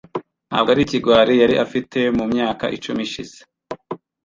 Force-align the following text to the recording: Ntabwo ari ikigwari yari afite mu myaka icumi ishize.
Ntabwo 0.49 0.69
ari 0.73 0.81
ikigwari 0.83 1.33
yari 1.41 1.55
afite 1.65 1.99
mu 2.17 2.25
myaka 2.31 2.65
icumi 2.75 3.01
ishize. 3.07 3.39